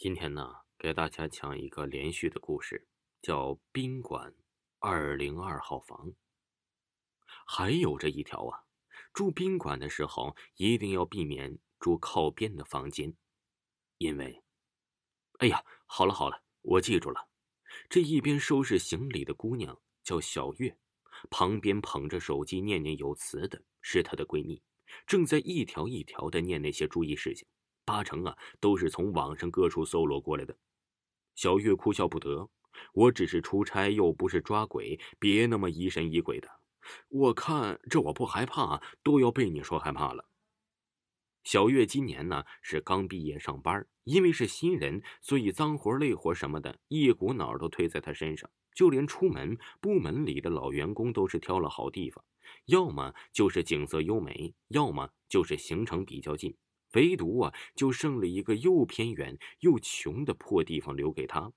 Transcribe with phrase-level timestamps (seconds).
[0.00, 2.86] 今天呢，给大家讲一个连续的故事，
[3.20, 4.32] 叫《宾馆
[4.78, 6.12] 二零二号房》。
[7.44, 8.62] 还有这一条啊，
[9.12, 13.12] 住宾馆的时候一定要避免住靠边的房间，
[13.96, 14.40] 因为……
[15.40, 17.28] 哎呀，好了好了，我记住了。
[17.90, 20.78] 这一边收拾行李的姑娘叫小月，
[21.28, 24.62] 旁边捧着手机念念有词的是她的闺蜜，
[25.08, 27.48] 正在一条一条的念那些注意事项。
[27.88, 30.54] 八成啊，都是从网上各处搜罗过来的。
[31.34, 32.50] 小月哭笑不得
[32.92, 36.48] ：“我只是出差，又不是抓鬼，别那么疑神疑鬼的。
[37.08, 40.28] 我看这我不害怕，都要被你说害怕了。”
[41.44, 48.50] 小月今年呢是刚毕业上班，因为是新人，所以脏活累活什么的，一股脑都推在她身上。
[48.74, 52.22] 就连出门，部门里的老员工都是挑了好地方，
[52.66, 56.54] 要么就是景色优美，要么就是行程比较近。
[56.92, 61.52] 唯独啊，就剩了一个又偏远又穷的破地方留给他。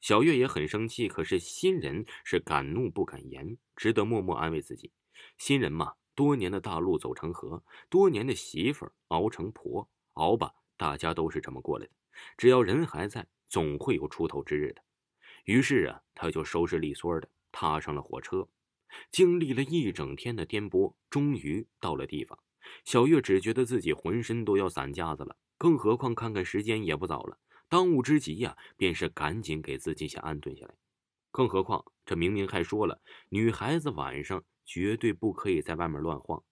[0.00, 4.92] 小月也很生气，可是新人是敢怒不敢言，只得默默安慰自己：
[5.36, 11.92] 新人嘛，多年的大路走成河，多年的媳妇熬成婆，熬吧，大家都是这么过来的。
[12.36, 14.82] 只要人还在，总会有出头之日的。
[15.44, 18.48] 于是啊，他就收拾利索的踏上了火车，
[19.10, 22.38] 经历了一整天的颠簸，终于到了地方。
[22.84, 27.38] 小月只觉得自己浑身都要散架子了，更何况看看时间也不早了，
[27.68, 30.74] 当务之急呀，便是赶紧给自己先安顿下来。
[31.30, 36.42] 更何况这明明还说了，女孩子晚上绝对不可以在外面乱晃，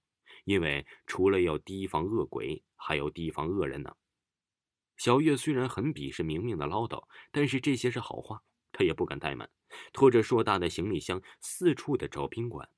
[0.44, 3.94] 因为除了要提防恶鬼，还要提防恶人呢。
[4.96, 9.50] 小月虽然很鄙视明明的唠叨，但是这些是好话，她也不敢怠慢，
[9.92, 12.68] 拖着硕大的行李箱四处的找宾馆。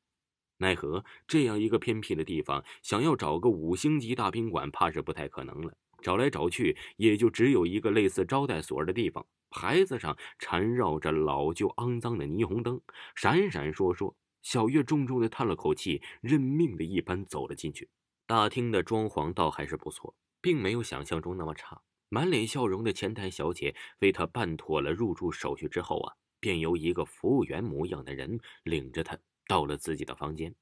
[0.58, 5.72] 奈何这样一个偏僻的地方，想要找个五星级大宾馆，怕是不太可能了。
[6.02, 12.80] 找来找去，也就只有一个类似招待所的地方，牌子上缠绕着老旧肮脏的霓虹灯，
[13.14, 14.14] 闪闪烁烁。
[14.42, 17.88] 小月重重的叹了口气，认命的一般走了进去。
[18.26, 21.80] 大厅的装潢倒还是不错，并没有想象中那么差。
[22.08, 29.18] 满脸笑容的前台小姐为他办妥了入住手续之后啊，便由一个服务员模样的人领着他。
[29.48, 30.54] 到了自己的房间，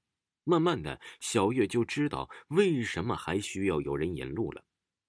[0.45, 4.65] 慢慢的，小月就知道为什么还需要有人引路了，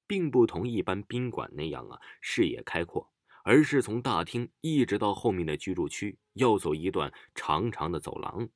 [0.07, 8.49] 并不同一般宾馆那样啊，视野开阔，而是从大厅一直到后面的居住区，要走一段长长的走廊。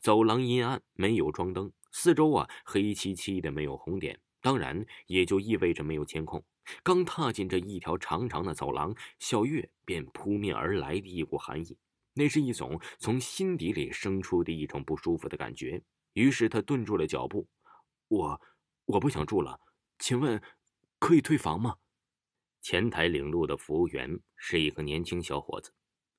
[0.00, 6.44] 走廊阴暗，没有装灯，四周啊黑漆漆的，没有红点，当然也就意味着没有监控。
[6.82, 11.78] 刚踏进这一条长长的走廊，小月便扑面而来的一股寒意。
[12.18, 15.80] 那是一种从心底里生出的一种不舒服的感觉，
[16.14, 17.48] 于是他顿住了脚步。
[18.08, 18.40] 我，
[18.86, 19.60] 我不想住了，
[20.00, 20.42] 请问，
[20.98, 21.76] 可以退房吗？
[22.60, 25.72] 前台领路的服务员是一个年轻小伙子，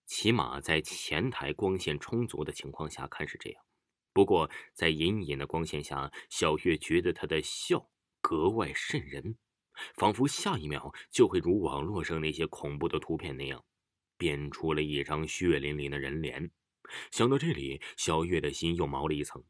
[0.06, 3.62] 起码在前台光线充足的情况下看是这样。
[4.14, 7.90] 不过在隐隐的光线下，小月觉得他的笑
[8.22, 9.38] 格外瘆人，
[9.96, 13.66] 仿佛下一秒就会如网络上那些恐怖的图片那样。
[14.20, 16.52] 变出了一张血淋淋的人脸，
[17.10, 19.42] 想到这里，小月的心又毛了一层。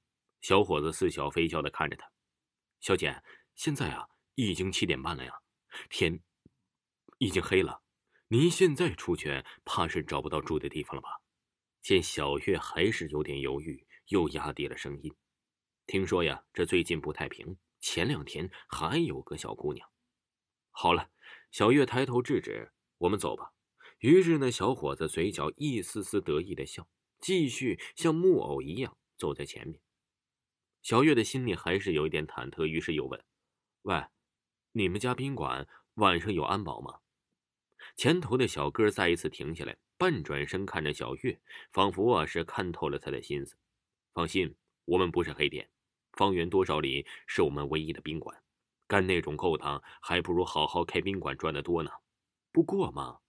[0.42, 2.10] 小伙子似笑非笑的看着她
[2.80, 3.22] ：“小姐，
[3.56, 5.34] 现在啊，已经七点半了呀，
[5.90, 6.22] 天
[7.18, 7.82] 已经黑了，
[8.28, 11.10] 您现在出去，怕是找不到住的地方了吧？”
[11.82, 15.14] 见小月还是有点犹豫，又压低了声音
[15.88, 19.90] ：“听说呀，这最近不太平，前两天还有个小姑娘。”
[20.70, 21.10] 好了，
[21.52, 23.52] 小月抬头制止：“我们走吧。”
[24.00, 26.88] 于是，那小伙子嘴角一丝丝得意的笑，
[27.20, 29.82] 继续像木偶一样走在前面。
[30.82, 33.22] 小月的心里还是有一点忐忑，于是又问
[33.84, 34.02] ：“喂，
[34.72, 37.00] 你们家宾馆晚上有安保吗？”
[37.98, 41.42] 前头的小哥再一次停下来，半转身看着小月，
[41.74, 43.58] 仿佛啊是看透了他的心思。
[44.14, 44.56] 放心，
[44.86, 45.70] 我们不是黑店，
[46.14, 48.42] 方圆多少里是我们唯一的宾馆，
[48.88, 51.92] 干那种勾当，还不如好好开宾馆赚的多呢。
[52.54, 53.20] 不过嘛。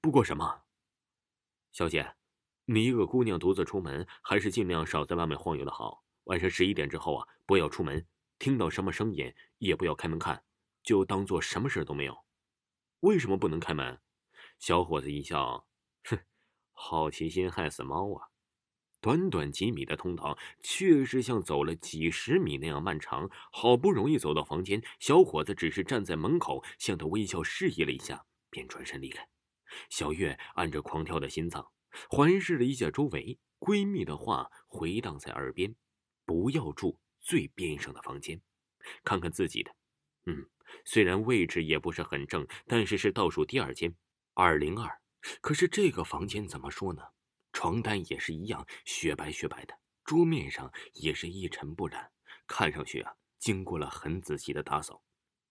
[0.00, 0.62] 不过什么？
[1.72, 2.14] 小姐，
[2.64, 6.04] 你一个姑娘独自出门，还是尽量少在外面晃悠的好。
[6.24, 8.06] 晚上十一点之后啊，不要出门，
[8.38, 10.44] 听到什么声音也不要开门看，
[10.82, 12.24] 就当做什么事都没有。
[13.00, 14.00] 为什么不能开门？
[14.58, 15.66] 小伙子一笑，
[16.04, 16.18] 哼，
[16.72, 18.28] 好奇心害死猫啊！
[19.00, 23.30] 短短几米的通道，确实像走了几十米那样漫长。
[23.52, 29.28] 好不容易走到房间，小伙子只是站在门口，向他微笑示意了一下，便转身离开。
[29.90, 31.70] 小月按着狂跳的心脏，
[32.08, 35.74] 环视了一下周围，闺蜜的话回荡在耳边
[36.24, 38.40] ：“不要住最边上的房间，
[39.04, 39.74] 看看自己的。”
[40.26, 40.48] 嗯，
[40.84, 43.94] 虽然位置也不是很正，但是是倒数第二间，
[44.34, 45.00] 二零二。
[45.40, 47.02] 可是这个房间怎么说呢？
[47.52, 49.74] 床单也是一样雪白雪白的，
[50.04, 52.12] 桌面上也是一尘不染，
[52.46, 55.02] 看上去啊，经过了很仔细的打扫。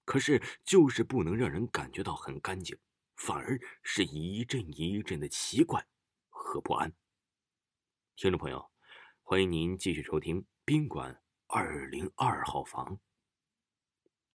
[0.05, 2.77] 可是就是不能让人感觉到很干净，
[3.17, 5.85] 反而是一阵一阵的奇怪
[6.29, 6.93] 和不安。
[8.15, 8.71] 听众朋友，
[9.21, 12.99] 欢迎您继续收听宾馆二零二号房。